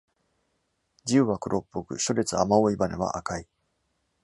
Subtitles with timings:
[1.05, 3.47] 耳羽は黒っぽく、初列雨覆羽は赤い。